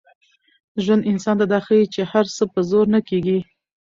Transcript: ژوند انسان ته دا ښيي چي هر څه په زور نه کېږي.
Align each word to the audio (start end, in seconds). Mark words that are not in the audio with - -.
ژوند 0.83 1.07
انسان 1.11 1.35
ته 1.39 1.45
دا 1.51 1.59
ښيي 1.65 1.85
چي 1.93 2.01
هر 2.11 2.25
څه 2.35 2.43
په 2.53 2.59
زور 2.69 2.85
نه 2.95 2.99
کېږي. 3.09 3.39